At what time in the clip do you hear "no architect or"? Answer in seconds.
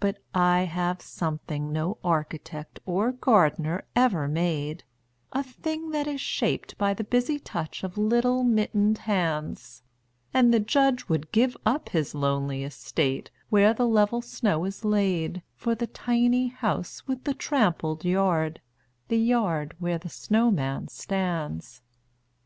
1.72-3.10